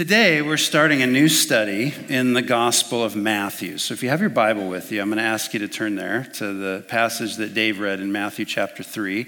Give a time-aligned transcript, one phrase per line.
[0.00, 3.76] Today, we're starting a new study in the Gospel of Matthew.
[3.76, 5.94] So, if you have your Bible with you, I'm going to ask you to turn
[5.94, 9.26] there to the passage that Dave read in Matthew chapter 3.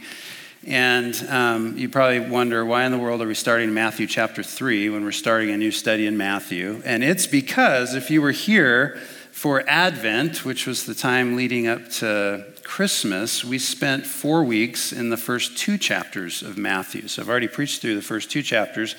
[0.67, 4.89] And um, you probably wonder why in the world are we starting Matthew chapter 3
[4.89, 6.81] when we're starting a new study in Matthew?
[6.87, 8.97] And it's because if you were here
[9.31, 15.11] for Advent, which was the time leading up to Christmas, we spent four weeks in
[15.11, 17.09] the first two chapters of Matthew.
[17.09, 18.97] So I've already preached through the first two chapters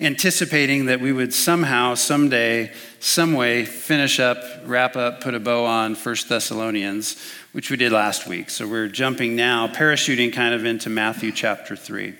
[0.00, 5.66] anticipating that we would somehow, someday, some way finish up, wrap up, put a bow
[5.66, 7.20] on First Thessalonians,
[7.52, 8.48] which we did last week.
[8.48, 12.14] So we're jumping now, parachuting kind of into Matthew chapter 3.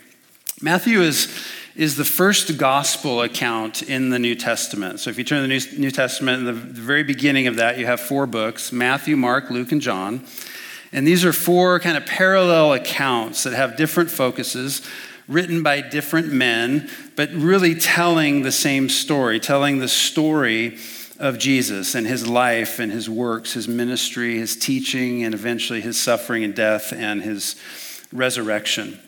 [0.61, 1.34] Matthew is,
[1.75, 5.01] is the first gospel account in the New Testament.
[5.01, 7.56] So if you turn to the New, New Testament, in the, the very beginning of
[7.56, 10.27] that, you have four books Matthew, Mark, Luke, and John.
[10.92, 14.87] And these are four kind of parallel accounts that have different focuses
[15.30, 20.77] written by different men, but really telling the same story, telling the story
[21.20, 26.01] of Jesus and his life and his works, his ministry, his teaching, and eventually his
[26.01, 27.55] suffering and death and his
[28.12, 28.98] resurrection.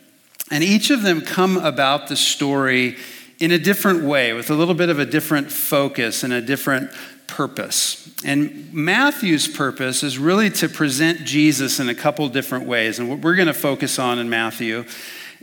[0.49, 2.97] And each of them come about the story
[3.39, 6.89] in a different way, with a little bit of a different focus and a different
[7.27, 8.13] purpose.
[8.23, 12.99] And Matthew's purpose is really to present Jesus in a couple different ways.
[12.99, 14.85] And what we're going to focus on in Matthew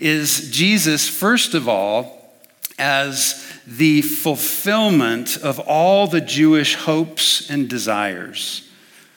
[0.01, 2.35] is Jesus, first of all,
[2.79, 8.67] as the fulfillment of all the Jewish hopes and desires.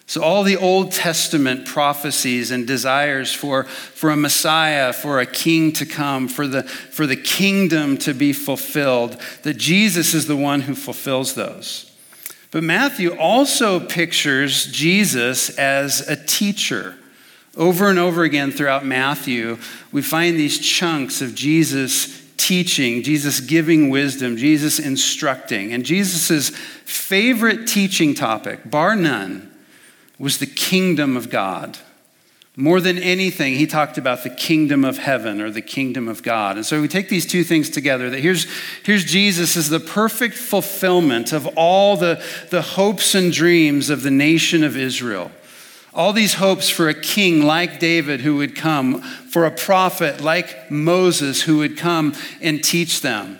[0.05, 5.71] So, all the Old Testament prophecies and desires for, for a Messiah, for a king
[5.73, 10.61] to come, for the, for the kingdom to be fulfilled, that Jesus is the one
[10.61, 11.89] who fulfills those.
[12.51, 16.95] But Matthew also pictures Jesus as a teacher
[17.55, 19.57] over and over again throughout Matthew,
[19.91, 25.71] we find these chunks of Jesus teaching, Jesus giving wisdom, Jesus instructing.
[25.71, 29.51] And Jesus' favorite teaching topic, bar none,
[30.17, 31.77] was the kingdom of God.
[32.55, 36.55] More than anything, he talked about the kingdom of heaven or the kingdom of God.
[36.55, 38.45] And so we take these two things together that here's,
[38.83, 44.11] here's Jesus as the perfect fulfillment of all the, the hopes and dreams of the
[44.11, 45.31] nation of Israel.
[45.95, 50.71] All these hopes for a king like David who would come, for a prophet like
[50.71, 53.39] Moses who would come and teach them.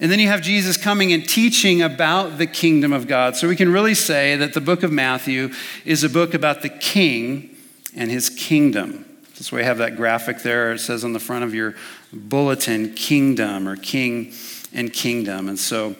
[0.00, 3.36] And then you have Jesus coming and teaching about the kingdom of God.
[3.36, 5.50] So we can really say that the book of Matthew
[5.84, 7.54] is a book about the king
[7.94, 9.04] and his kingdom.
[9.34, 10.72] That's why we have that graphic there.
[10.72, 11.74] It says on the front of your
[12.12, 14.32] bulletin, kingdom or king
[14.72, 15.48] and kingdom.
[15.48, 15.96] And so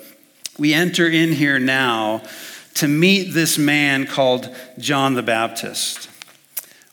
[0.58, 2.22] we enter in here now
[2.74, 6.10] to meet this man called John the Baptist.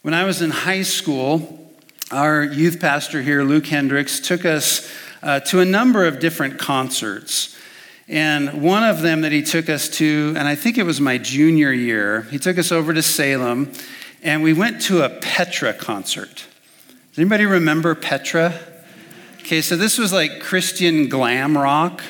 [0.02, 1.72] When I was in high school,
[2.12, 4.92] our youth pastor here, Luke Hendricks, took us
[5.24, 7.58] uh, to a number of different concerts.
[8.08, 11.18] And one of them that he took us to, and I think it was my
[11.18, 13.72] junior year, he took us over to Salem
[14.24, 16.46] and we went to a Petra concert.
[17.10, 18.60] Does anybody remember Petra?
[19.40, 22.04] Okay, so this was like Christian glam rock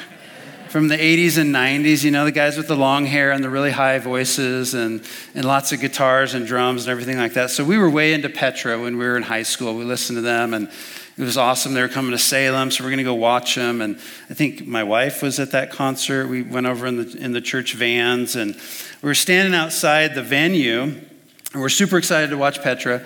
[0.72, 3.50] from the 80s and 90s, you know, the guys with the long hair and the
[3.50, 5.04] really high voices and,
[5.36, 7.50] and lots of guitars and drums and everything like that.
[7.50, 9.76] So we were way into Petra when we were in high school.
[9.76, 10.70] We listened to them and
[11.18, 11.74] it was awesome.
[11.74, 13.82] They were coming to Salem, so we're going to go watch them.
[13.82, 13.98] And
[14.30, 16.28] I think my wife was at that concert.
[16.28, 18.56] We went over in the, in the church vans and
[19.02, 23.06] we were standing outside the venue and we're super excited to watch Petra.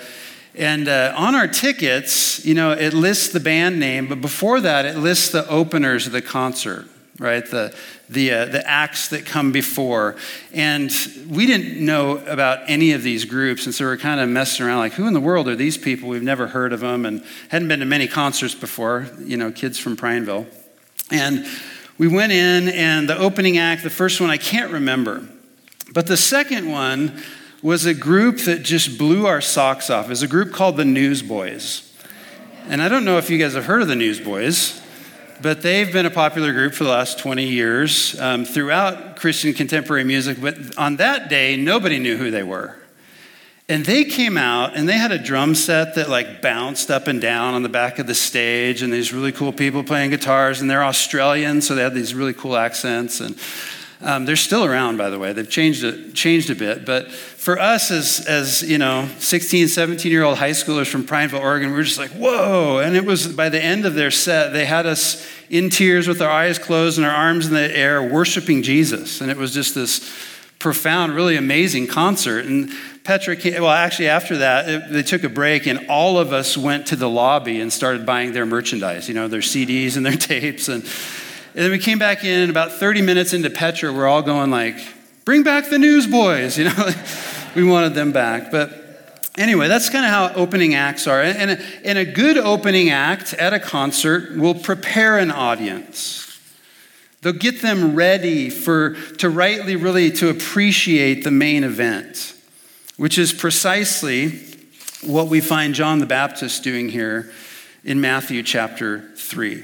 [0.53, 4.85] And uh, on our tickets, you know, it lists the band name, but before that,
[4.85, 6.89] it lists the openers of the concert
[7.19, 7.49] right?
[7.49, 7.75] The,
[8.09, 10.15] the, uh, the acts that come before.
[10.53, 10.91] And
[11.29, 13.65] we didn't know about any of these groups.
[13.65, 16.09] And so we're kind of messing around like, who in the world are these people?
[16.09, 19.79] We've never heard of them and hadn't been to many concerts before, you know, kids
[19.79, 20.45] from Prineville.
[21.09, 21.45] And
[21.97, 25.25] we went in, and the opening act, the first one, I can't remember.
[25.93, 27.23] But the second one
[27.61, 30.07] was a group that just blew our socks off.
[30.07, 31.93] It was a group called the Newsboys.
[32.67, 34.81] And I don't know if you guys have heard of the Newsboys
[35.41, 40.03] but they've been a popular group for the last 20 years um, throughout Christian contemporary
[40.03, 40.41] music.
[40.41, 42.77] But on that day, nobody knew who they were.
[43.67, 47.19] And they came out and they had a drum set that like bounced up and
[47.19, 50.69] down on the back of the stage, and these really cool people playing guitars, and
[50.69, 53.21] they're Australian, so they had these really cool accents.
[53.21, 53.35] And
[54.01, 55.33] um, they're still around, by the way.
[55.33, 56.85] They've changed a, changed a bit.
[56.85, 61.41] But for us, as, as you know, 16, 17 year old high schoolers from Prineville,
[61.41, 62.79] Oregon, we were just like, whoa.
[62.79, 66.21] And it was by the end of their set, they had us in tears with
[66.21, 69.21] our eyes closed and our arms in the air, worshiping Jesus.
[69.21, 70.11] And it was just this
[70.59, 72.45] profound, really amazing concert.
[72.45, 72.71] And
[73.03, 76.57] Petra came, well, actually, after that, it, they took a break, and all of us
[76.57, 80.13] went to the lobby and started buying their merchandise, you know, their CDs and their
[80.17, 80.67] tapes.
[80.67, 80.83] And
[81.55, 84.77] And then we came back in, about 30 minutes into Petra, we're all going like,
[85.23, 86.89] bring back the newsboys, you know?
[87.55, 88.51] we wanted them back.
[88.51, 91.21] But anyway, that's kind of how opening acts are.
[91.21, 96.23] And a, and a good opening act at a concert will prepare an audience.
[97.21, 102.35] They'll get them ready for, to rightly, really, to appreciate the main event,
[102.97, 104.41] which is precisely
[105.05, 107.31] what we find John the Baptist doing here
[107.85, 109.63] in Matthew chapter 3.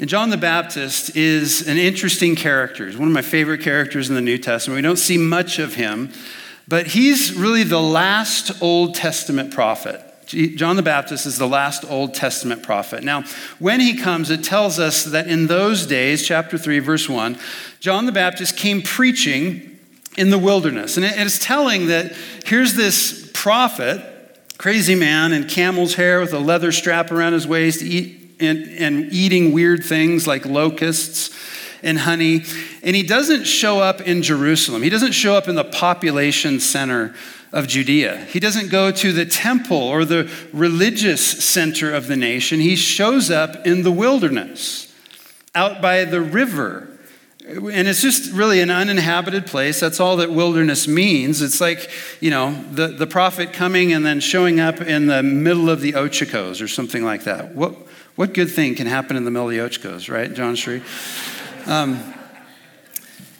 [0.00, 2.86] And John the Baptist is an interesting character.
[2.86, 4.76] He's one of my favorite characters in the New Testament.
[4.76, 6.10] We don't see much of him,
[6.66, 10.02] but he's really the last Old Testament prophet.
[10.26, 13.02] John the Baptist is the last Old Testament prophet.
[13.02, 13.24] Now,
[13.58, 17.36] when he comes, it tells us that in those days, chapter 3, verse 1,
[17.80, 19.78] John the Baptist came preaching
[20.16, 20.96] in the wilderness.
[20.96, 22.16] And it's telling that
[22.46, 24.00] here's this prophet,
[24.56, 29.12] crazy man in camel's hair with a leather strap around his waist, eat, and, and
[29.12, 31.36] eating weird things like locusts
[31.82, 32.44] and honey.
[32.82, 37.14] And he doesn't show up in Jerusalem, he doesn't show up in the population center
[37.52, 38.16] of Judea.
[38.26, 42.60] He doesn't go to the temple or the religious center of the nation.
[42.60, 44.92] He shows up in the wilderness,
[45.54, 46.86] out by the river.
[47.44, 49.80] And it's just really an uninhabited place.
[49.80, 51.42] That's all that wilderness means.
[51.42, 51.90] It's like,
[52.20, 55.96] you know, the, the prophet coming and then showing up in the middle of the
[55.96, 57.56] Ochoco's or something like that.
[57.56, 57.74] What,
[58.20, 60.82] what good thing can happen in the middle of the Ochoco's, right, John Street?
[61.64, 61.98] Um,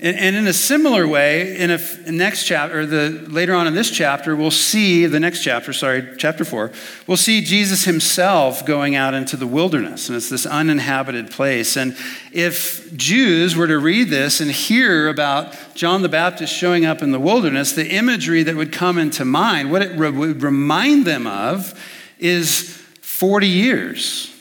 [0.01, 1.79] and, and in a similar way, in a
[2.11, 5.75] next chapter, or the later on in this chapter, we'll see the next chapter.
[5.75, 6.73] Sorry, chapter four.
[7.07, 11.77] We'll see Jesus himself going out into the wilderness, and it's this uninhabited place.
[11.77, 11.95] And
[12.33, 17.11] if Jews were to read this and hear about John the Baptist showing up in
[17.11, 21.27] the wilderness, the imagery that would come into mind, what it re- would remind them
[21.27, 21.79] of,
[22.19, 24.35] is 40 years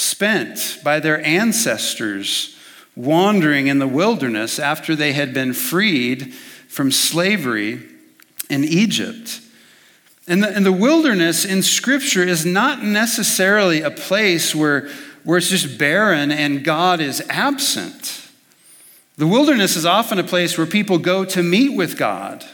[0.00, 2.56] spent by their ancestors
[2.96, 6.34] wandering in the wilderness after they had been freed
[6.68, 7.82] from slavery
[8.48, 9.40] in Egypt.
[10.26, 14.88] And the, and the wilderness in Scripture is not necessarily a place where,
[15.24, 18.28] where it's just barren and God is absent.
[19.16, 22.44] The wilderness is often a place where people go to meet with God.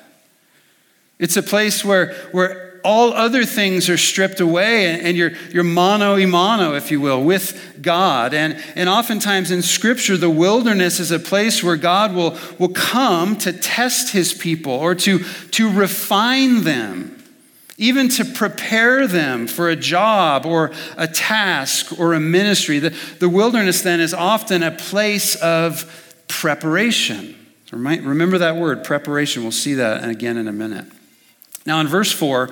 [1.18, 6.16] It's a place where, where all other things are stripped away and you're, you're mano
[6.16, 8.32] a mano, if you will, with God.
[8.32, 13.36] And, and oftentimes in Scripture, the wilderness is a place where God will, will come
[13.38, 15.18] to test his people or to,
[15.50, 17.20] to refine them,
[17.76, 22.78] even to prepare them for a job or a task or a ministry.
[22.78, 27.34] The, the wilderness then is often a place of preparation.
[27.72, 29.42] Remember that word, preparation.
[29.42, 30.86] We'll see that again in a minute.
[31.66, 32.48] Now, in verse 4,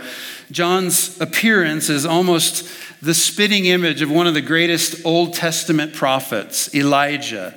[0.51, 2.69] John's appearance is almost
[3.01, 7.55] the spitting image of one of the greatest Old Testament prophets, Elijah,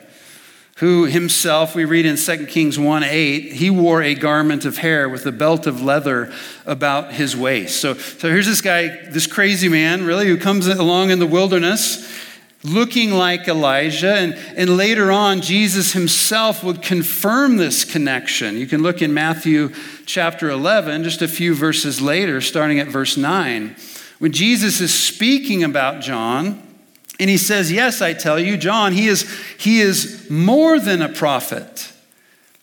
[0.78, 5.10] who himself, we read in 2 Kings 1 8, he wore a garment of hair
[5.10, 6.32] with a belt of leather
[6.68, 7.82] about his waist.
[7.82, 12.27] So, so here's this guy, this crazy man, really, who comes along in the wilderness
[12.74, 14.16] looking like Elijah.
[14.16, 18.58] And, and later on, Jesus himself would confirm this connection.
[18.58, 19.74] You can look in Matthew
[20.06, 23.76] chapter 11, just a few verses later, starting at verse 9,
[24.20, 26.64] when Jesus is speaking about John.
[27.20, 29.28] And he says, Yes, I tell you, John, he is,
[29.58, 31.92] he is more than a prophet.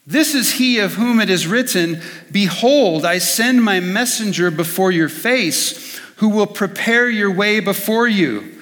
[0.06, 5.08] This is he of whom it is written, Behold, I send my messenger before your
[5.08, 8.53] face, who will prepare your way before you.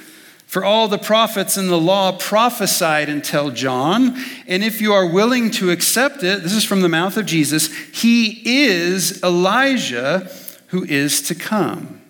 [0.52, 5.50] For all the prophets in the law prophesied until John, and if you are willing
[5.52, 10.30] to accept it, this is from the mouth of Jesus, he is Elijah
[10.66, 12.02] who is to come.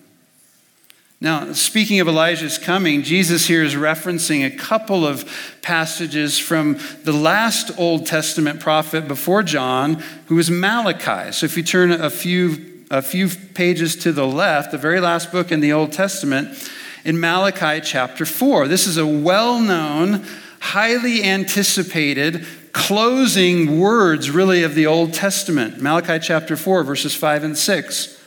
[1.21, 7.13] Now, speaking of Elijah's coming, Jesus here is referencing a couple of passages from the
[7.13, 11.31] last Old Testament prophet before John, who was Malachi.
[11.31, 15.31] So if you turn a few, a few pages to the left, the very last
[15.31, 16.57] book in the Old Testament,
[17.05, 18.67] in Malachi chapter 4.
[18.67, 20.25] This is a well known,
[20.59, 25.81] highly anticipated closing words, really, of the Old Testament.
[25.81, 28.19] Malachi chapter 4, verses 5 and 6.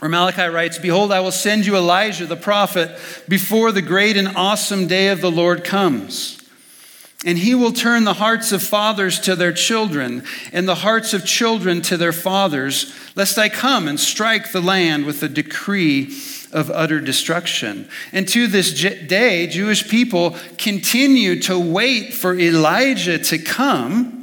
[0.00, 2.90] Where Malachi writes, Behold, I will send you Elijah the prophet
[3.28, 6.37] before the great and awesome day of the Lord comes.
[7.24, 10.22] And he will turn the hearts of fathers to their children,
[10.52, 15.04] and the hearts of children to their fathers, lest I come and strike the land
[15.04, 16.16] with a decree
[16.52, 17.88] of utter destruction.
[18.12, 24.17] And to this day, Jewish people continue to wait for Elijah to come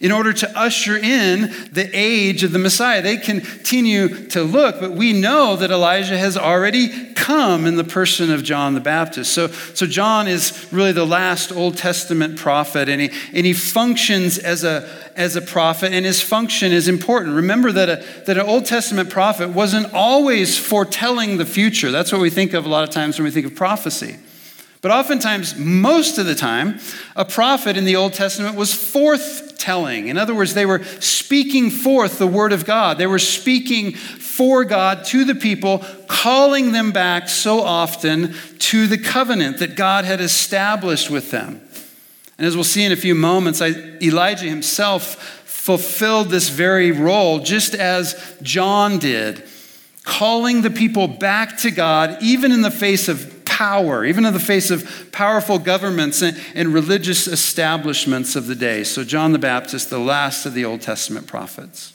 [0.00, 3.00] in order to usher in the age of the Messiah.
[3.00, 8.30] They continue to look, but we know that Elijah has already come in the person
[8.30, 9.32] of John the Baptist.
[9.32, 14.38] So, so John is really the last Old Testament prophet, and he, and he functions
[14.38, 17.36] as a, as a prophet, and his function is important.
[17.36, 21.90] Remember that, a, that an Old Testament prophet wasn't always foretelling the future.
[21.90, 24.16] That's what we think of a lot of times when we think of prophecy.
[24.82, 26.78] But oftentimes, most of the time,
[27.16, 30.08] a prophet in the Old Testament was forth telling.
[30.08, 32.98] In other words, they were speaking forth the word of God.
[32.98, 38.98] They were speaking for God to the people, calling them back so often to the
[38.98, 41.62] covenant that God had established with them.
[42.36, 45.14] And as we'll see in a few moments, Elijah himself
[45.46, 49.42] fulfilled this very role just as John did,
[50.02, 54.40] calling the people back to God, even in the face of power, even in the
[54.40, 58.82] face of powerful governments and, and religious establishments of the day.
[58.82, 61.92] So, John the Baptist, the last of the Old Testament prophets.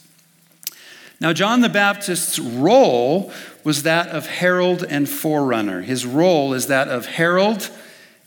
[1.20, 3.34] Now, John the Baptist's role
[3.66, 5.82] was that of herald and forerunner.
[5.82, 7.70] His role is that of herald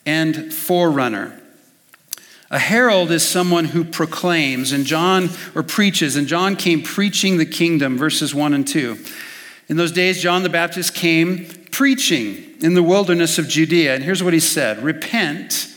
[0.04, 1.40] and forerunner.
[2.50, 7.46] A herald is someone who proclaims, and John, or preaches, and John came preaching the
[7.46, 8.98] kingdom, verses 1 and 2.
[9.68, 13.94] In those days, John the Baptist came preaching in the wilderness of Judea.
[13.94, 15.68] And here's what he said Repent,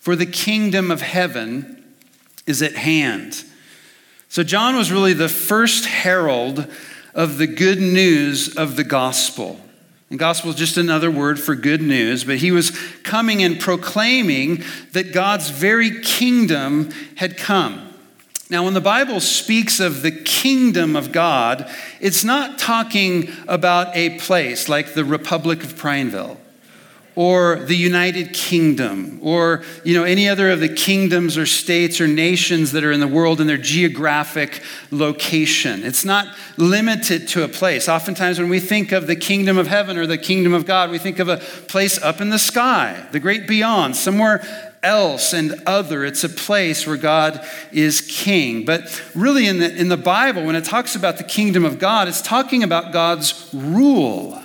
[0.00, 1.84] for the kingdom of heaven
[2.46, 3.42] is at hand.
[4.28, 6.70] So, John was really the first herald
[7.14, 9.58] of the good news of the gospel.
[10.10, 12.70] And gospel is just another word for good news, but he was
[13.02, 14.62] coming and proclaiming
[14.92, 17.85] that God's very kingdom had come.
[18.48, 21.68] Now, when the Bible speaks of the kingdom of God,
[22.00, 26.38] it's not talking about a place like the Republic of Prineville
[27.16, 32.06] or the United Kingdom or you know any other of the kingdoms or states or
[32.06, 35.82] nations that are in the world in their geographic location.
[35.82, 37.88] It's not limited to a place.
[37.88, 40.98] Oftentimes when we think of the kingdom of heaven or the kingdom of God, we
[40.98, 46.04] think of a place up in the sky, the great beyond, somewhere else and other.
[46.04, 48.64] It's a place where God is king.
[48.64, 52.06] But really, in the, in the Bible, when it talks about the kingdom of God,
[52.08, 54.40] it's talking about God's rule,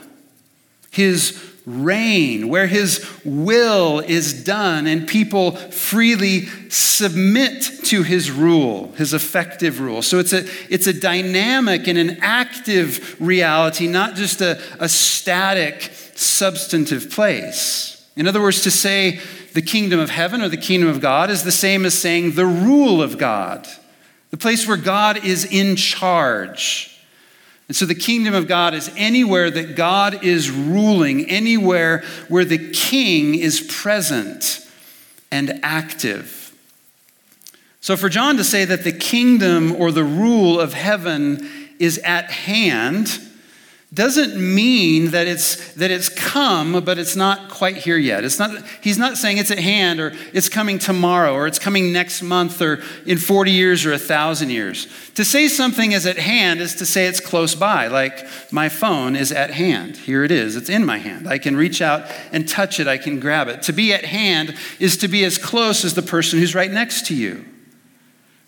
[0.90, 9.14] his reign, where his will is done and people freely submit to his rule, his
[9.14, 10.02] effective rule.
[10.02, 15.92] So it's a, it's a dynamic and an active reality, not just a, a static,
[16.16, 18.10] substantive place.
[18.16, 19.20] In other words, to say
[19.54, 22.46] the kingdom of heaven or the kingdom of God is the same as saying the
[22.46, 23.68] rule of God,
[24.30, 26.88] the place where God is in charge.
[27.68, 32.72] And so the kingdom of God is anywhere that God is ruling, anywhere where the
[32.72, 34.68] king is present
[35.32, 36.54] and active.
[37.80, 42.30] So for John to say that the kingdom or the rule of heaven is at
[42.30, 43.20] hand,
[43.94, 48.24] doesn't mean that it's that it's come but it's not quite here yet.
[48.24, 51.92] It's not he's not saying it's at hand or it's coming tomorrow or it's coming
[51.92, 54.88] next month or in 40 years or a thousand years.
[55.16, 59.18] To say something is at hand is to say it's close by like my phone
[59.18, 59.98] is at hand.
[59.98, 60.56] Here it is.
[60.56, 61.28] It's in my hand.
[61.28, 62.88] I can reach out and touch it.
[62.88, 63.62] I can grab it.
[63.64, 67.08] To be at hand is to be as close as the person who's right next
[67.08, 67.46] to you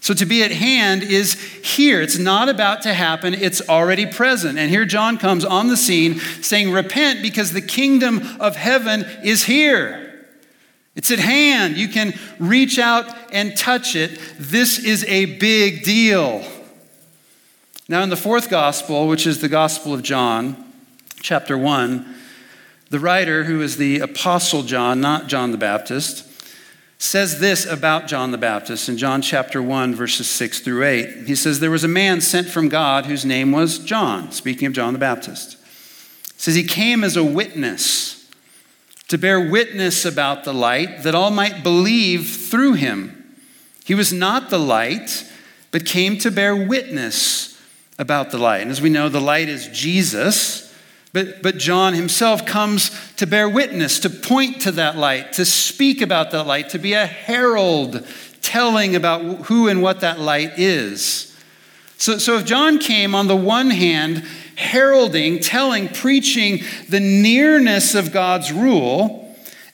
[0.03, 2.01] so to be at hand is here.
[2.01, 4.59] It's not about to happen, it's already present.
[4.59, 9.45] And here John comes on the scene saying, Repent because the kingdom of heaven is
[9.45, 10.25] here.
[10.93, 11.77] It's at hand.
[11.77, 14.19] You can reach out and touch it.
[14.37, 16.43] This is a big deal.
[17.87, 20.69] Now, in the fourth gospel, which is the Gospel of John,
[21.21, 22.13] chapter 1,
[22.89, 26.27] the writer, who is the Apostle John, not John the Baptist,
[27.03, 31.27] says this about John the Baptist in John chapter 1, verses 6 through 8.
[31.27, 34.73] He says, There was a man sent from God whose name was John, speaking of
[34.73, 35.57] John the Baptist.
[36.39, 38.31] Says, He came as a witness
[39.09, 43.35] to bear witness about the light that all might believe through him.
[43.83, 45.29] He was not the light,
[45.71, 47.61] but came to bear witness
[47.99, 48.61] about the light.
[48.61, 50.72] And as we know, the light is Jesus.
[51.13, 56.01] But, but John himself comes to bear witness, to point to that light, to speak
[56.01, 58.05] about that light, to be a herald
[58.41, 61.29] telling about who and what that light is.
[61.97, 68.11] So, so if John came on the one hand, heralding, telling, preaching the nearness of
[68.11, 69.22] God's rule,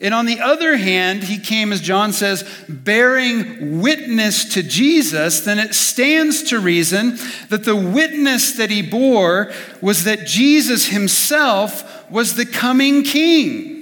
[0.01, 5.59] and on the other hand, he came, as John says, bearing witness to Jesus, then
[5.59, 7.17] it stands to reason
[7.49, 9.51] that the witness that he bore
[9.81, 13.75] was that Jesus himself was the coming king.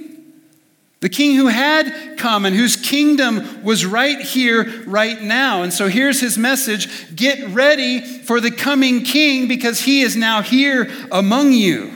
[1.00, 5.62] The king who had come and whose kingdom was right here, right now.
[5.62, 10.42] And so here's his message get ready for the coming king because he is now
[10.42, 11.92] here among you.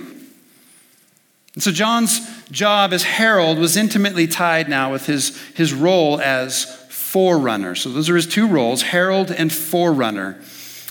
[1.55, 2.21] And so John's
[2.53, 7.75] job as herald was intimately tied now with his, his role as forerunner.
[7.75, 10.41] So those are his two roles herald and forerunner.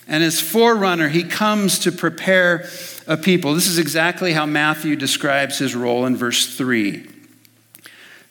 [0.08, 2.68] And as forerunner, he comes to prepare
[3.08, 3.53] a people.
[3.53, 7.08] This is exactly how Matthew describes his role in verse 3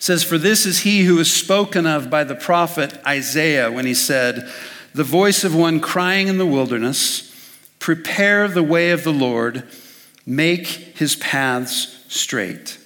[0.00, 3.94] says, For this is he who was spoken of by the prophet Isaiah when he
[3.94, 4.50] said,
[4.94, 7.28] The voice of one crying in the wilderness,
[7.78, 9.62] Prepare the way of the Lord,
[10.26, 12.78] make his paths straight.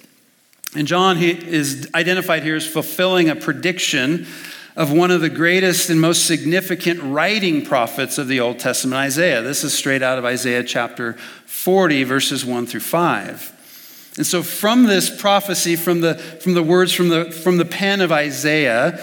[0.75, 4.27] And John is identified here as fulfilling a prediction
[4.75, 9.41] of one of the greatest and most significant writing prophets of the Old Testament, Isaiah.
[9.41, 11.13] This is straight out of Isaiah chapter
[11.45, 14.13] 40, verses 1 through 5.
[14.17, 18.01] And so, from this prophecy, from the, from the words from the, from the pen
[18.01, 19.01] of Isaiah,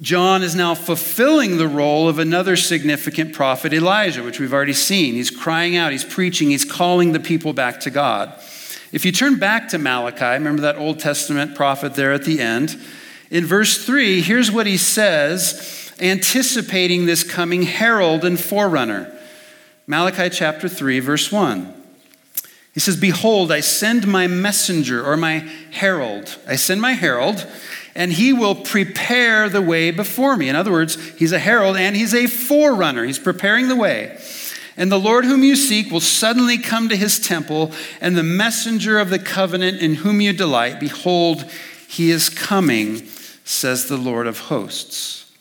[0.00, 5.14] John is now fulfilling the role of another significant prophet, Elijah, which we've already seen.
[5.14, 8.34] He's crying out, he's preaching, he's calling the people back to God.
[8.92, 12.80] If you turn back to Malachi, remember that Old Testament prophet there at the end?
[13.30, 19.12] In verse 3, here's what he says, anticipating this coming herald and forerunner.
[19.86, 21.72] Malachi chapter 3, verse 1.
[22.74, 26.36] He says, Behold, I send my messenger or my herald.
[26.46, 27.46] I send my herald,
[27.94, 30.48] and he will prepare the way before me.
[30.48, 33.04] In other words, he's a herald and he's a forerunner.
[33.04, 34.18] He's preparing the way.
[34.76, 38.98] And the Lord whom you seek will suddenly come to his temple, and the messenger
[38.98, 41.50] of the covenant in whom you delight, behold,
[41.88, 43.06] he is coming,
[43.44, 45.32] says the Lord of hosts.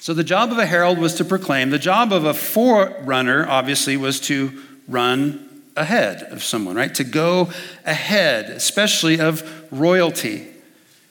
[0.00, 1.70] So the job of a herald was to proclaim.
[1.70, 6.94] The job of a forerunner, obviously, was to run ahead of someone, right?
[6.94, 7.50] To go
[7.84, 10.46] ahead, especially of royalty,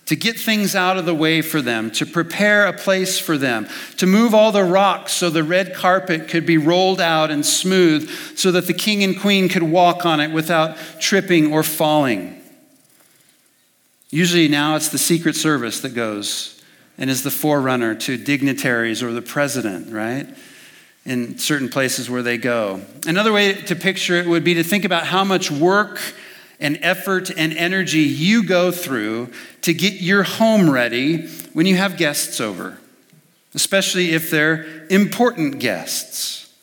[0.06, 3.68] to get things out of the way for them, to prepare a place for them,
[3.98, 8.10] to move all the rocks so the red carpet could be rolled out and smooth
[8.36, 12.42] so that the king and queen could walk on it without tripping or falling.
[14.12, 16.62] Usually now it's the Secret Service that goes
[16.98, 20.28] and is the forerunner to dignitaries or the president, right?
[21.06, 22.82] in certain places where they go.
[23.06, 26.00] Another way to picture it would be to think about how much work
[26.60, 29.30] and effort and energy you go through
[29.62, 32.78] to get your home ready when you have guests over,
[33.54, 36.54] especially if they're important guests.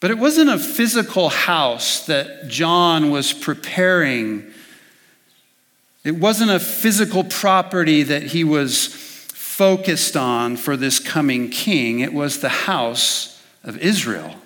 [0.00, 4.44] But it wasn't a physical house that John was preparing.
[6.04, 8.86] It wasn't a physical property that he was
[9.58, 14.36] focused on for this coming king, it was the house of Israel.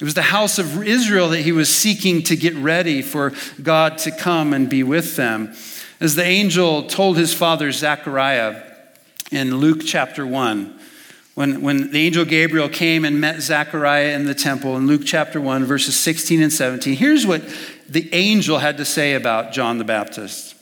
[0.00, 3.98] It was the house of Israel that he was seeking to get ready for God
[3.98, 5.54] to come and be with them.
[6.00, 8.62] As the angel told his father Zechariah
[9.30, 10.80] in Luke chapter 1,
[11.34, 15.40] when, when the angel Gabriel came and met Zechariah in the temple in Luke chapter
[15.40, 17.42] 1, verses 16 and 17, here's what
[17.88, 20.54] the angel had to say about John the Baptist.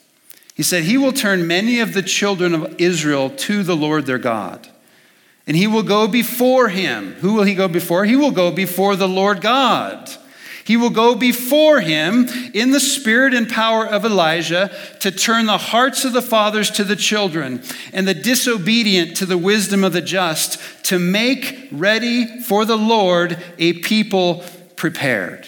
[0.55, 4.18] He said, He will turn many of the children of Israel to the Lord their
[4.18, 4.68] God.
[5.46, 7.14] And he will go before him.
[7.14, 8.05] Who will he go before?
[8.05, 10.11] He will go before the Lord God.
[10.64, 15.59] He will go before him in the spirit and power of Elijah to turn the
[15.59, 20.00] hearts of the fathers to the children and the disobedient to the wisdom of the
[20.00, 24.44] just, to make ready for the Lord a people
[24.76, 25.46] prepared.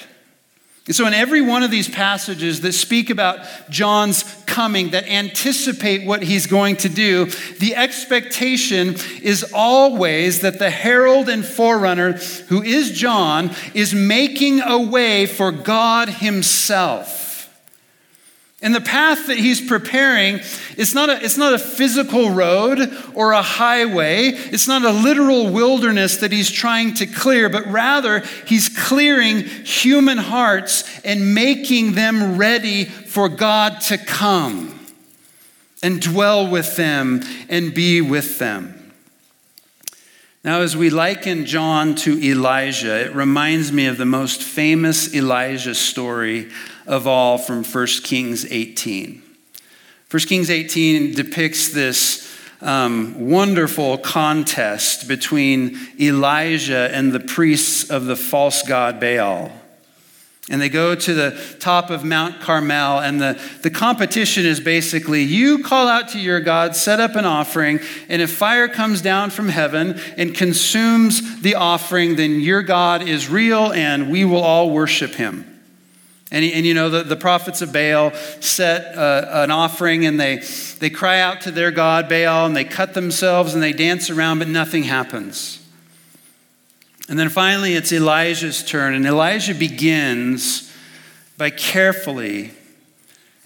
[0.86, 3.38] And so, in every one of these passages that speak about
[3.70, 4.22] John's
[4.54, 7.26] coming, that anticipate what he's going to do,
[7.58, 12.12] the expectation is always that the herald and forerunner,
[12.48, 17.23] who is John, is making a way for God himself.
[18.64, 20.40] And the path that he's preparing,
[20.78, 22.80] it's not, a, it's not a physical road
[23.12, 24.28] or a highway.
[24.28, 30.16] It's not a literal wilderness that he's trying to clear, but rather he's clearing human
[30.16, 34.80] hearts and making them ready for God to come
[35.82, 38.92] and dwell with them and be with them.
[40.42, 45.74] Now, as we liken John to Elijah, it reminds me of the most famous Elijah
[45.74, 46.50] story
[46.86, 49.22] of all from 1 Kings 18.
[50.10, 52.24] 1 Kings 18 depicts this
[52.60, 59.52] um, wonderful contest between Elijah and the priests of the false god Baal.
[60.50, 65.22] And they go to the top of Mount Carmel, and the, the competition is basically
[65.22, 69.30] you call out to your God, set up an offering, and if fire comes down
[69.30, 74.70] from heaven and consumes the offering, then your God is real and we will all
[74.70, 75.53] worship him.
[76.34, 80.38] And, and you know, the, the prophets of Baal set uh, an offering and they,
[80.80, 84.40] they cry out to their God, Baal, and they cut themselves and they dance around,
[84.40, 85.64] but nothing happens.
[87.08, 90.72] And then finally, it's Elijah's turn, and Elijah begins
[91.38, 92.50] by carefully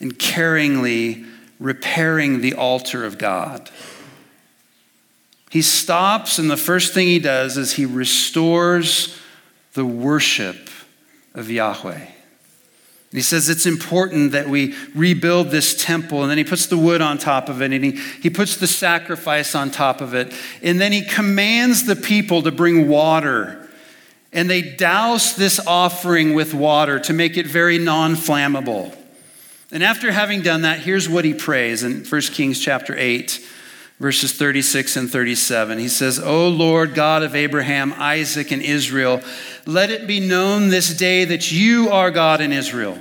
[0.01, 1.29] and caringly
[1.61, 3.71] repairing the altar of God.
[5.51, 9.15] He stops, and the first thing he does is he restores
[9.75, 10.71] the worship
[11.35, 12.13] of Yahweh.
[13.11, 16.23] He says it's important that we rebuild this temple.
[16.23, 18.67] And then he puts the wood on top of it and he, he puts the
[18.67, 20.33] sacrifice on top of it.
[20.63, 23.67] And then he commands the people to bring water.
[24.31, 28.95] And they douse this offering with water to make it very non flammable.
[29.73, 33.41] And after having done that, here's what he prays in 1 Kings chapter 8,
[33.99, 35.79] verses 36 and 37.
[35.79, 39.21] He says, O Lord God of Abraham, Isaac, and Israel,
[39.67, 42.99] let it be known this day that you are God in Israel,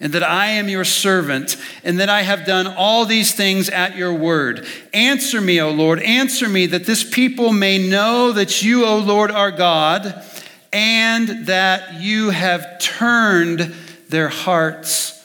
[0.00, 3.96] and that I am your servant, and that I have done all these things at
[3.96, 4.66] your word.
[4.92, 9.30] Answer me, O Lord, answer me, that this people may know that you, O Lord,
[9.30, 10.24] are God,
[10.72, 13.74] and that you have turned
[14.08, 15.24] their hearts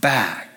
[0.00, 0.47] back.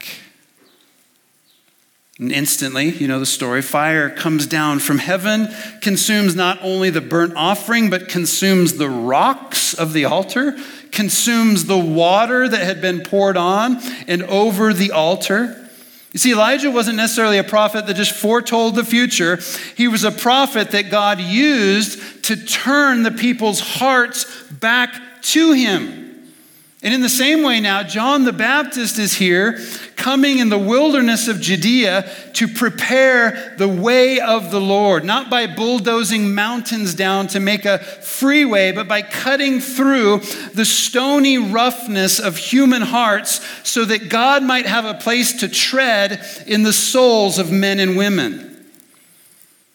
[2.22, 5.50] And instantly, you know the story, fire comes down from heaven,
[5.82, 10.56] consumes not only the burnt offering, but consumes the rocks of the altar,
[10.92, 15.68] consumes the water that had been poured on and over the altar.
[16.12, 19.40] You see, Elijah wasn't necessarily a prophet that just foretold the future.
[19.76, 26.11] He was a prophet that God used to turn the people's hearts back to him.
[26.84, 29.60] And in the same way, now, John the Baptist is here,
[29.96, 35.46] coming in the wilderness of Judea to prepare the way of the Lord, not by
[35.46, 40.22] bulldozing mountains down to make a freeway, but by cutting through
[40.56, 46.26] the stony roughness of human hearts so that God might have a place to tread
[46.48, 48.51] in the souls of men and women.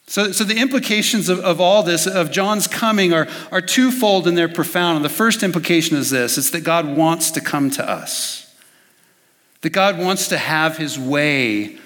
[0.08, 4.38] So, so the implications of, of all this, of John's coming, are, are twofold and
[4.38, 4.96] they're profound.
[4.96, 8.54] And the first implication is this it's that God wants to come to us,
[9.62, 11.78] that God wants to have his way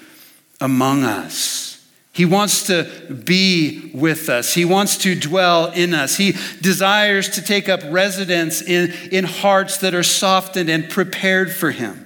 [0.59, 1.71] among us.
[2.13, 2.83] He wants to
[3.25, 4.53] be with us.
[4.53, 6.17] He wants to dwell in us.
[6.17, 11.71] He desires to take up residence in, in hearts that are softened and prepared for
[11.71, 12.05] Him.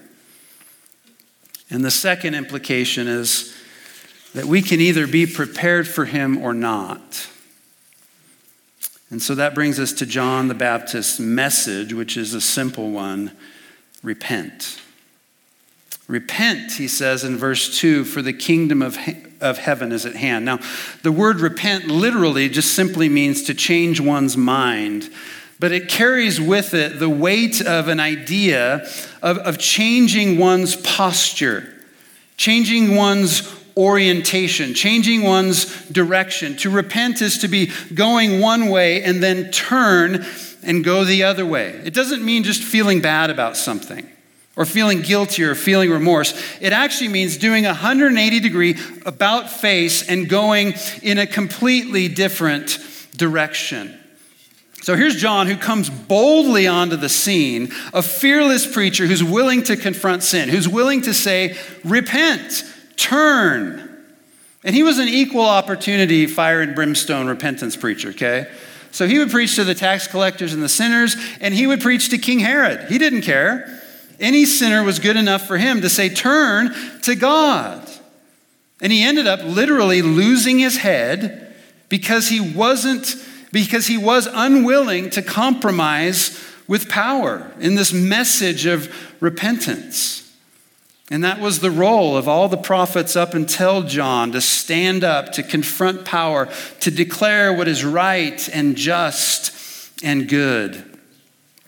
[1.72, 3.55] And the second implication is
[4.36, 7.30] that we can either be prepared for him or not.
[9.10, 13.32] And so that brings us to John the Baptist's message, which is a simple one
[14.04, 14.82] repent.
[16.10, 20.18] Repent, he says in verse 2, for the kingdom of, he- of heaven is at
[20.18, 20.44] hand.
[20.44, 20.60] Now,
[21.02, 25.10] the word repent literally just simply means to change one's mind,
[25.62, 28.86] but it carries with it the weight of an idea
[29.22, 31.74] of, of changing one's posture,
[32.36, 36.56] changing one's orientation, changing one's direction.
[36.58, 40.26] To repent is to be going one way and then turn
[40.64, 41.82] and go the other way.
[41.84, 44.10] It doesn't mean just feeling bad about something
[44.56, 46.34] or feeling guilty or feeling remorse.
[46.62, 52.80] It actually means doing a 180 degree about face and going in a completely different
[53.18, 54.00] direction.
[54.82, 59.76] So here's John who comes boldly onto the scene, a fearless preacher who's willing to
[59.76, 62.64] confront sin, who's willing to say, Repent,
[62.98, 63.90] turn.
[64.64, 68.48] And he was an equal opportunity fire and brimstone repentance preacher, okay?
[68.92, 72.10] So he would preach to the tax collectors and the sinners, and he would preach
[72.10, 72.90] to King Herod.
[72.90, 73.82] He didn't care.
[74.20, 77.90] Any sinner was good enough for him to say, Turn to God.
[78.82, 81.56] And he ended up literally losing his head
[81.90, 83.16] because he wasn't,
[83.52, 90.25] because he was unwilling to compromise with power in this message of repentance.
[91.12, 95.34] And that was the role of all the prophets up until John to stand up,
[95.34, 99.52] to confront power, to declare what is right and just
[100.04, 100.74] and good.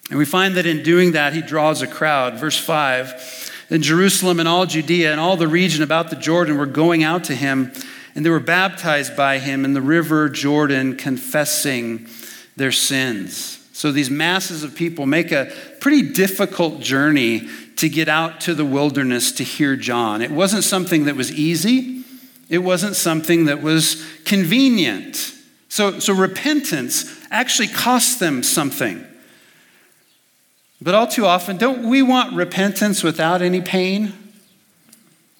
[0.09, 2.35] And we find that in doing that, he draws a crowd.
[2.35, 6.65] Verse 5 In Jerusalem and all Judea and all the region about the Jordan were
[6.65, 7.71] going out to him,
[8.15, 12.07] and they were baptized by him in the river Jordan, confessing
[12.55, 13.53] their sins.
[13.73, 18.65] So these masses of people make a pretty difficult journey to get out to the
[18.65, 20.21] wilderness to hear John.
[20.21, 22.03] It wasn't something that was easy,
[22.49, 25.33] it wasn't something that was convenient.
[25.69, 29.05] So, so repentance actually cost them something.
[30.81, 34.13] But all too often, don't we want repentance without any pain?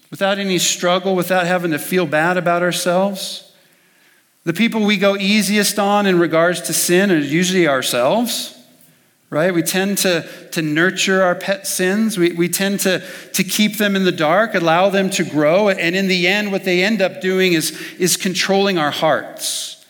[0.09, 3.51] Without any struggle, without having to feel bad about ourselves?
[4.43, 8.56] The people we go easiest on in regards to sin are usually ourselves.
[9.29, 9.53] Right?
[9.53, 12.17] We tend to, to nurture our pet sins.
[12.17, 15.69] We, we tend to, to keep them in the dark, allow them to grow.
[15.69, 19.85] And in the end, what they end up doing is, is controlling our hearts.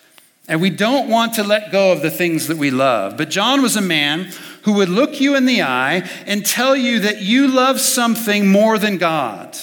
[0.47, 3.17] And we don't want to let go of the things that we love.
[3.17, 4.31] But John was a man
[4.63, 8.79] who would look you in the eye and tell you that you love something more
[8.79, 9.57] than God.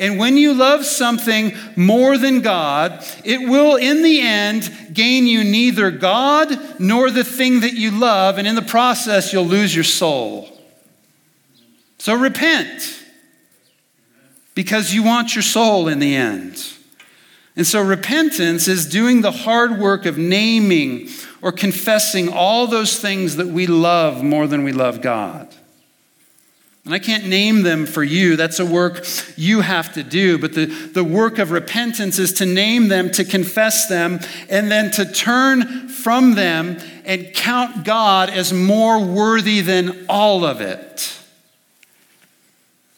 [0.00, 5.44] And when you love something more than God, it will in the end gain you
[5.44, 9.84] neither God nor the thing that you love, and in the process, you'll lose your
[9.84, 10.48] soul.
[11.98, 13.04] So repent
[14.54, 16.64] because you want your soul in the end.
[17.54, 21.10] And so repentance is doing the hard work of naming
[21.42, 25.54] or confessing all those things that we love more than we love God.
[26.90, 28.34] And I can't name them for you.
[28.34, 30.38] That's a work you have to do.
[30.38, 34.90] But the, the work of repentance is to name them, to confess them, and then
[34.94, 41.16] to turn from them and count God as more worthy than all of it.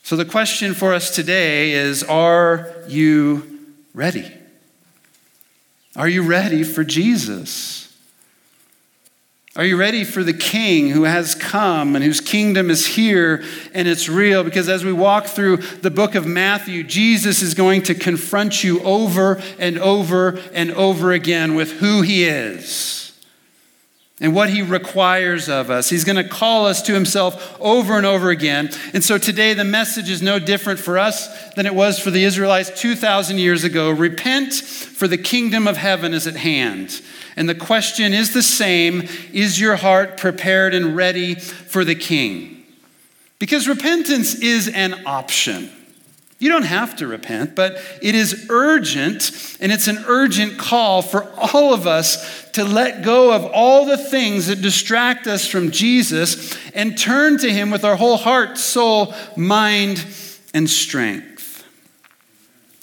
[0.05, 3.61] So the question for us today is Are you
[3.92, 4.33] ready?
[5.96, 7.91] Are you ready for Jesus?
[9.54, 13.86] Are you ready for the King who has come and whose kingdom is here and
[13.86, 14.44] it's real?
[14.44, 18.80] Because as we walk through the book of Matthew, Jesus is going to confront you
[18.82, 23.12] over and over and over again with who he is
[24.22, 25.90] and what he requires of us.
[25.90, 28.70] He's going to call us to himself over and over again.
[28.94, 32.22] And so today, the message is no different for us than it was for the
[32.22, 33.90] Israelites 2,000 years ago.
[33.90, 37.02] Repent, for the kingdom of heaven is at hand.
[37.35, 42.64] And the question is the same Is your heart prepared and ready for the king?
[43.40, 45.68] Because repentance is an option.
[46.42, 51.31] You don't have to repent, but it is urgent, and it's an urgent call for
[51.38, 56.52] all of us to let go of all the things that distract us from Jesus
[56.74, 60.05] and turn to Him with our whole heart, soul, mind,
[60.52, 61.64] and strength.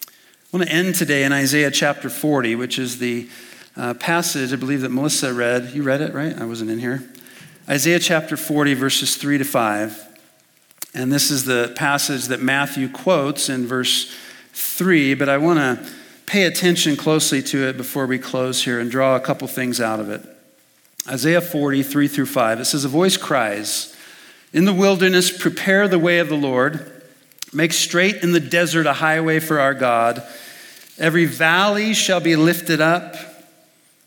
[0.08, 3.28] I want to end today in Isaiah chapter 40, which is the
[3.76, 5.72] uh, passage I believe that Melissa read.
[5.74, 6.34] You read it, right?
[6.40, 7.04] I wasn't in here.
[7.68, 10.09] Isaiah chapter 40, verses 3 to 5.
[10.94, 14.14] And this is the passage that Matthew quotes in verse
[14.54, 15.94] 3, but I want to
[16.26, 20.00] pay attention closely to it before we close here and draw a couple things out
[20.00, 20.22] of it.
[21.08, 22.60] Isaiah 40, 3 through 5.
[22.60, 23.96] It says, A voice cries,
[24.54, 27.04] In the wilderness, prepare the way of the Lord,
[27.54, 30.22] make straight in the desert a highway for our God.
[30.98, 33.16] Every valley shall be lifted up,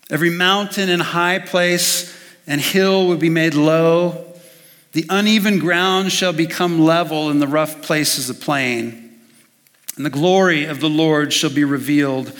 [0.09, 4.32] every mountain and high place and hill will be made low.
[4.93, 9.19] The uneven ground shall become level, and the rough places a plain.
[9.95, 12.31] And the glory of the Lord shall be revealed,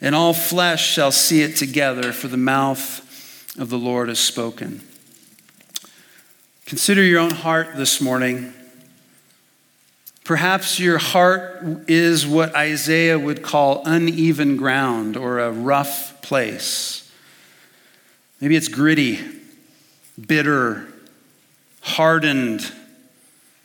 [0.00, 3.00] and all flesh shall see it together, for the mouth
[3.58, 4.82] of the Lord has spoken.
[6.66, 8.52] Consider your own heart this morning.
[10.24, 17.12] Perhaps your heart is what Isaiah would call uneven ground or a rough place.
[18.40, 19.20] Maybe it's gritty,
[20.26, 20.88] bitter,
[21.84, 22.72] hardened.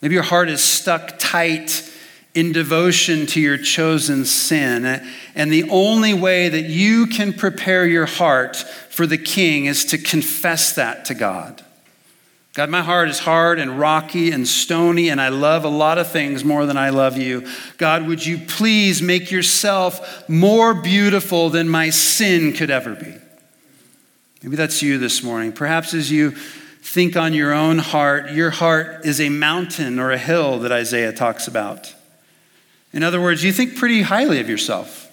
[0.00, 1.90] Maybe your heart is stuck tight
[2.34, 5.04] in devotion to your chosen sin.
[5.34, 9.98] And the only way that you can prepare your heart for the king is to
[9.98, 11.64] confess that to God.
[12.52, 16.10] God, my heart is hard and rocky and stony, and I love a lot of
[16.10, 17.46] things more than I love you.
[17.78, 23.14] God, would you please make yourself more beautiful than my sin could ever be?
[24.42, 25.52] Maybe that's you this morning.
[25.52, 26.34] Perhaps as you
[26.90, 31.12] think on your own heart, your heart is a mountain or a hill that Isaiah
[31.12, 31.94] talks about.
[32.92, 35.06] In other words, you think pretty highly of yourself.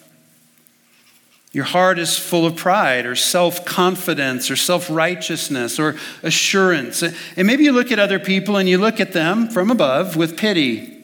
[1.51, 7.03] Your heart is full of pride or self confidence or self righteousness or assurance.
[7.03, 10.35] And maybe you look at other people and you look at them from above with
[10.35, 10.96] pity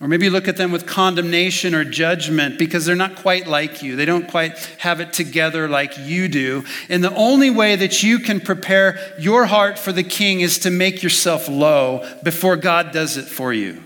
[0.00, 3.96] or maybe look at them with condemnation or judgment because they're not quite like you.
[3.96, 6.64] They don't quite have it together like you do.
[6.90, 10.70] And the only way that you can prepare your heart for the king is to
[10.70, 13.82] make yourself low before God does it for you.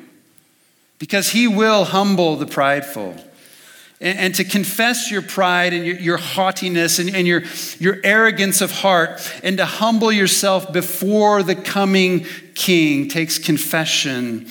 [0.98, 3.14] Because he will humble the prideful.
[4.00, 7.44] And, and to confess your pride and your, your haughtiness and, and your,
[7.78, 14.50] your arrogance of heart and to humble yourself before the coming king takes confession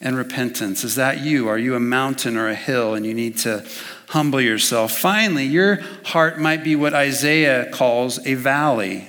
[0.00, 0.84] and repentance.
[0.84, 1.48] Is that you?
[1.48, 3.66] Are you a mountain or a hill and you need to
[4.08, 4.96] humble yourself?
[4.96, 9.08] Finally, your heart might be what Isaiah calls a valley.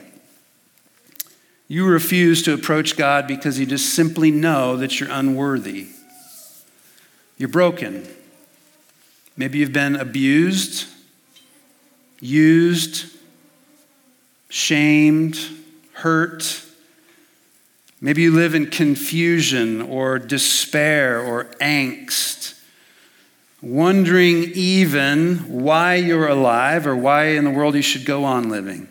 [1.67, 5.88] You refuse to approach God because you just simply know that you're unworthy.
[7.38, 8.08] You're broken.
[9.38, 10.88] Maybe you've been abused,
[12.19, 13.06] used,
[14.49, 15.39] shamed,
[15.93, 16.65] hurt
[18.01, 22.57] Maybe you live in confusion or despair or angst,
[23.62, 28.88] wondering even why you're alive or why in the world you should go on living.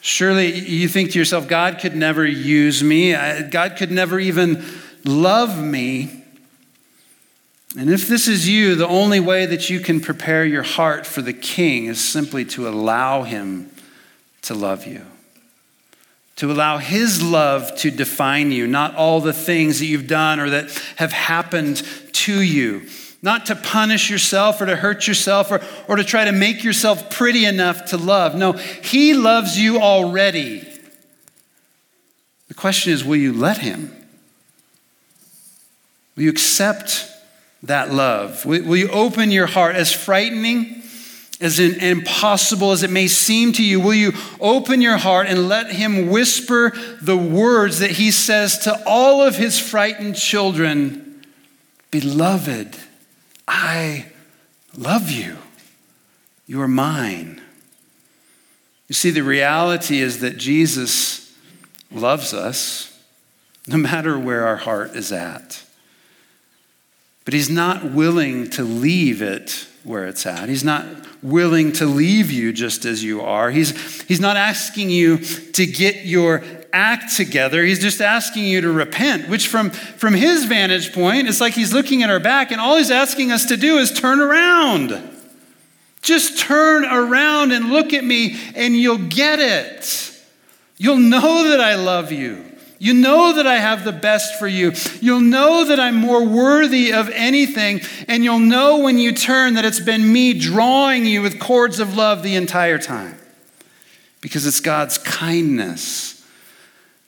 [0.00, 3.12] Surely you think to yourself, God could never use me,
[3.50, 4.64] God could never even
[5.04, 6.22] love me.
[7.76, 11.22] And if this is you, the only way that you can prepare your heart for
[11.22, 13.72] the king is simply to allow him
[14.42, 15.04] to love you
[16.36, 20.50] to allow His love to define you, not all the things that you've done or
[20.50, 22.88] that have happened to you.
[23.22, 27.08] Not to punish yourself or to hurt yourself or, or to try to make yourself
[27.10, 28.34] pretty enough to love.
[28.34, 30.68] No, He loves you already.
[32.48, 33.90] The question is will you let Him?
[36.16, 37.10] Will you accept
[37.62, 38.44] that love?
[38.44, 40.83] Will, will you open your heart as frightening?
[41.44, 45.70] As impossible as it may seem to you, will you open your heart and let
[45.70, 51.02] Him whisper the words that He says to all of His frightened children
[51.90, 52.76] Beloved,
[53.46, 54.06] I
[54.76, 55.36] love you.
[56.46, 57.40] You are mine.
[58.88, 61.32] You see, the reality is that Jesus
[61.92, 62.98] loves us
[63.66, 65.63] no matter where our heart is at.
[67.24, 70.48] But He's not willing to leave it where it's at.
[70.48, 70.86] He's not
[71.22, 73.50] willing to leave you just as you are.
[73.50, 77.62] He's, he's not asking you to get your act together.
[77.62, 81.72] He's just asking you to repent, which from, from his vantage point, it's like he's
[81.72, 85.10] looking at our back, and all he's asking us to do is turn around.
[86.02, 90.10] Just turn around and look at me, and you'll get it.
[90.76, 92.44] You'll know that I love you.
[92.84, 94.72] You know that I have the best for you.
[95.00, 97.80] You'll know that I'm more worthy of anything.
[98.08, 101.96] And you'll know when you turn that it's been me drawing you with cords of
[101.96, 103.16] love the entire time.
[104.20, 106.22] Because it's God's kindness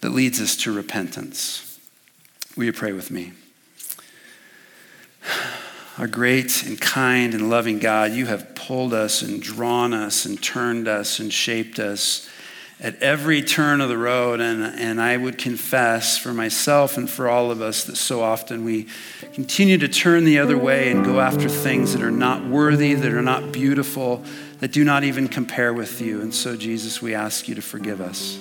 [0.01, 1.79] that leads us to repentance.
[2.57, 3.35] Will you pray with me?
[5.99, 10.43] Our great and kind and loving God, you have pulled us and drawn us and
[10.43, 12.31] turned us and shaped us
[12.79, 14.41] at every turn of the road.
[14.41, 18.65] And, and I would confess for myself and for all of us that so often
[18.65, 18.87] we
[19.33, 23.12] continue to turn the other way and go after things that are not worthy, that
[23.12, 24.23] are not beautiful,
[24.61, 26.21] that do not even compare with you.
[26.21, 28.39] And so, Jesus, we ask you to forgive us.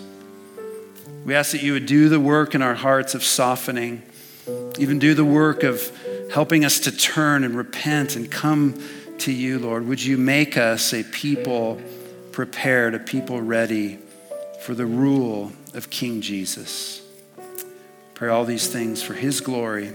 [1.26, 4.04] We ask that you would do the work in our hearts of softening,
[4.78, 5.92] even do the work of
[6.32, 8.80] helping us to turn and repent and come
[9.20, 9.88] to you, Lord.
[9.88, 11.82] Would you make us a people
[12.32, 13.98] prepared, a people ready?
[14.66, 17.08] For the rule of King Jesus.
[18.16, 19.92] Pray all these things for his glory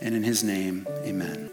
[0.00, 0.86] and in his name.
[1.04, 1.50] Amen.